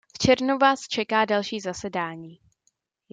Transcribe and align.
V 0.15 0.17
červnu 0.17 0.57
vás 0.57 0.87
čeká 0.87 1.25
další 1.25 1.59
zasedání. 1.59 2.39